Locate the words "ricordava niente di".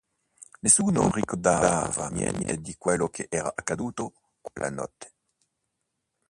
1.11-2.73